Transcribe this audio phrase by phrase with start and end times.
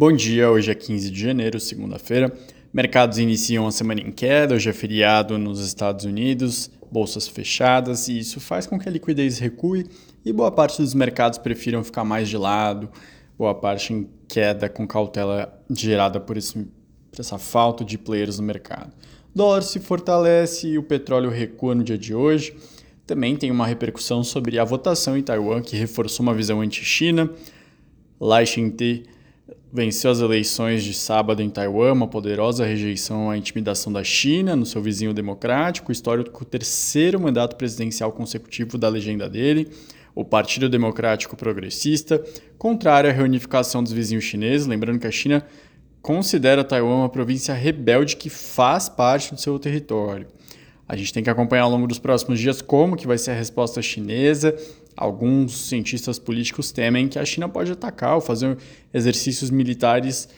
[0.00, 2.32] Bom dia, hoje é 15 de janeiro, segunda-feira.
[2.72, 8.18] Mercados iniciam a semana em queda, hoje é feriado nos Estados Unidos, bolsas fechadas, e
[8.18, 9.84] isso faz com que a liquidez recue
[10.24, 12.88] e boa parte dos mercados prefiram ficar mais de lado,
[13.36, 16.54] boa parte em queda com cautela gerada por, esse,
[17.12, 18.94] por essa falta de players no mercado.
[19.34, 22.56] O dólar se fortalece e o petróleo recua no dia de hoje.
[23.06, 27.28] Também tem uma repercussão sobre a votação em Taiwan, que reforçou uma visão anti-China.
[28.18, 29.19] Lai Ching-te
[29.72, 34.66] venceu as eleições de sábado em Taiwan, uma poderosa rejeição à intimidação da China no
[34.66, 39.68] seu vizinho democrático, histórico terceiro mandato presidencial consecutivo da legenda dele,
[40.14, 42.22] o Partido Democrático Progressista,
[42.58, 45.46] contrário à reunificação dos vizinhos chineses, lembrando que a China
[46.02, 50.26] considera Taiwan uma província rebelde que faz parte do seu território.
[50.88, 53.34] A gente tem que acompanhar ao longo dos próximos dias como que vai ser a
[53.34, 54.56] resposta chinesa.
[55.00, 58.58] Alguns cientistas políticos temem que a China pode atacar ou fazer
[58.92, 60.28] exercícios militares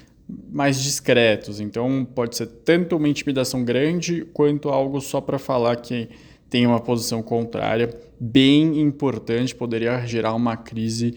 [0.52, 1.58] mais discretos.
[1.58, 6.08] Então, pode ser tanto uma intimidação grande quanto algo só para falar que
[6.48, 11.14] tem uma posição contrária, bem importante, poderia gerar uma crise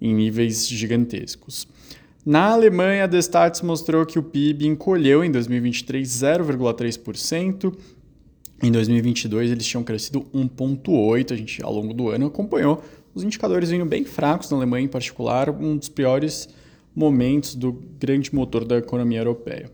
[0.00, 1.66] em níveis gigantescos.
[2.26, 7.72] Na Alemanha, a Destats mostrou que o PIB encolheu em 2023 0,3%,
[8.62, 11.32] em 2022 eles tinham crescido 1,8%.
[11.32, 12.82] A gente, ao longo do ano, acompanhou
[13.14, 16.48] os indicadores vindo bem fracos na Alemanha, em particular, um dos piores
[16.94, 19.70] momentos do grande motor da economia europeia.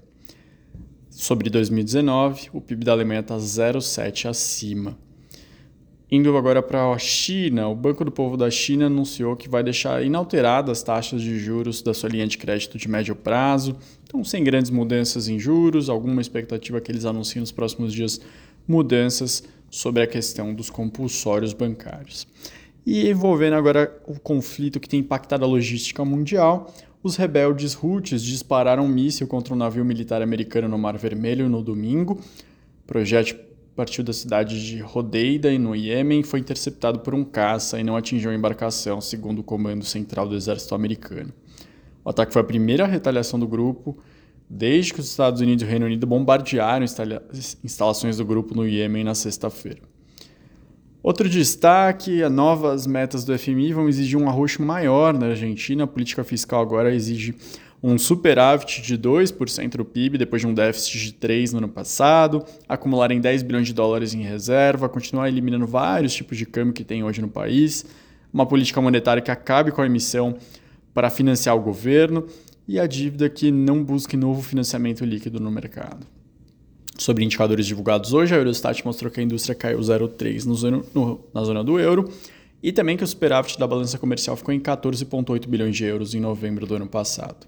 [1.10, 4.96] Sobre 2019, o PIB da Alemanha está 0,7 acima.
[6.12, 10.04] Indo agora para a China, o Banco do Povo da China anunciou que vai deixar
[10.04, 13.76] inalteradas as taxas de juros da sua linha de crédito de médio prazo.
[14.02, 18.20] Então, sem grandes mudanças em juros, alguma expectativa que eles anunciem nos próximos dias
[18.66, 22.26] mudanças sobre a questão dos compulsórios bancários.
[22.84, 26.72] E envolvendo agora o conflito que tem impactado a logística mundial,
[27.02, 31.62] os rebeldes Houthis dispararam um míssil contra um navio militar americano no Mar Vermelho no
[31.62, 32.20] domingo.
[32.84, 33.38] O projeto
[33.76, 38.30] partiu da cidade de Rodeida, no Iêmen, foi interceptado por um caça e não atingiu
[38.30, 41.32] a embarcação, segundo o Comando Central do Exército Americano.
[42.04, 43.96] O ataque foi a primeira retaliação do grupo
[44.52, 46.84] desde que os Estados Unidos e o Reino Unido bombardearam
[47.62, 49.78] instalações do grupo no Iêmen na sexta-feira.
[51.00, 55.84] Outro destaque: as novas metas do FMI vão exigir um arroxo maior na Argentina.
[55.84, 57.32] A política fiscal agora exige
[57.82, 62.44] um superávit de 2% do PIB, depois de um déficit de 3% no ano passado,
[62.68, 67.02] acumularem 10 bilhões de dólares em reserva, continuar eliminando vários tipos de câmbio que tem
[67.02, 67.86] hoje no país,
[68.30, 70.36] uma política monetária que acabe com a emissão
[70.92, 72.26] para financiar o governo
[72.70, 76.06] e a dívida que não busque novo financiamento líquido no mercado.
[76.96, 81.42] Sobre indicadores divulgados hoje, a Eurostat mostrou que a indústria caiu 0,3 no, no, na
[81.42, 82.08] zona do euro
[82.62, 86.20] e também que o superávit da balança comercial ficou em 14,8 bilhões de euros em
[86.20, 87.44] novembro do ano passado.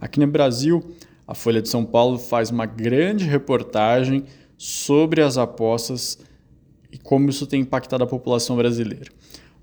[0.00, 0.84] Aqui no Brasil,
[1.28, 4.24] a Folha de São Paulo faz uma grande reportagem
[4.58, 6.18] sobre as apostas
[6.90, 9.12] e como isso tem impactado a população brasileira.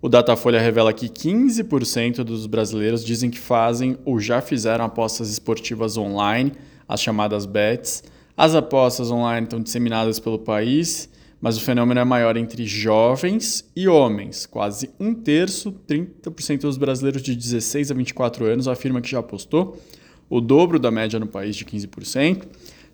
[0.03, 5.95] O Datafolha revela que 15% dos brasileiros dizem que fazem ou já fizeram apostas esportivas
[5.95, 6.51] online,
[6.85, 8.03] as chamadas bets.
[8.35, 11.09] As apostas online estão disseminadas pelo país,
[11.39, 14.45] mas o fenômeno é maior entre jovens e homens.
[14.45, 19.81] Quase um terço, 30% dos brasileiros de 16 a 24 anos afirma que já apostou,
[20.29, 22.43] o dobro da média no país de 15%.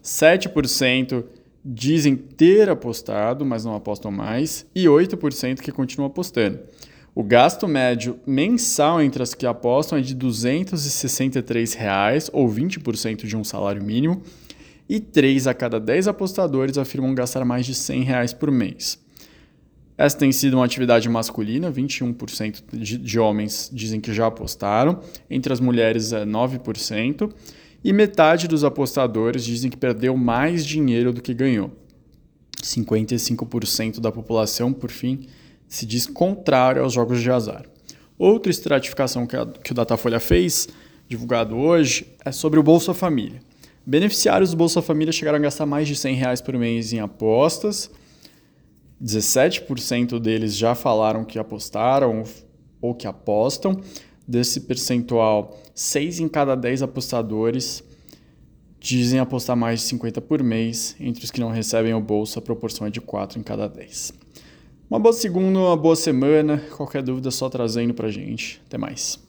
[0.03, 1.23] 7%
[1.65, 6.59] dizem ter apostado, mas não apostam mais, e 8% que continuam apostando.
[7.19, 13.35] O gasto médio mensal entre as que apostam é de 263 reais, ou 20% de
[13.35, 14.21] um salário mínimo,
[14.87, 18.97] e 3 a cada 10 apostadores afirmam gastar mais de 100 reais por mês.
[19.97, 25.59] Essa tem sido uma atividade masculina, 21% de, homens dizem que já apostaram, entre as
[25.59, 27.33] mulheres é 9%,
[27.83, 31.69] e metade dos apostadores dizem que perdeu mais dinheiro do que ganhou.
[32.63, 35.27] 55% da população, por fim,
[35.69, 37.65] se diz contrário aos jogos de azar.
[38.17, 40.67] Outra estratificação que, a, que o Datafolha fez,
[41.07, 43.39] divulgado hoje, é sobre o Bolsa Família.
[43.85, 47.89] Beneficiários do Bolsa Família chegaram a gastar mais de 100 reais por mês em apostas.
[49.01, 52.23] 17% deles já falaram que apostaram
[52.81, 53.79] ou que apostam.
[54.27, 57.83] Desse percentual, 6 em cada 10 apostadores
[58.79, 60.95] dizem apostar mais de 50 por mês.
[60.99, 64.13] Entre os que não recebem o bolsa, a proporção é de 4 em cada 10.
[64.89, 66.63] Uma boa segunda, uma boa semana.
[66.75, 68.59] Qualquer dúvida, só trazendo pra gente.
[68.65, 69.19] Até mais.